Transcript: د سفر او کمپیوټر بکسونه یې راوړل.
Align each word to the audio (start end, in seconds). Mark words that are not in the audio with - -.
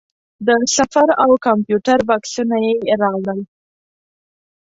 د 0.47 0.49
سفر 0.75 1.07
او 1.23 1.31
کمپیوټر 1.45 1.99
بکسونه 2.09 2.55
یې 2.65 2.75
راوړل. 3.01 3.39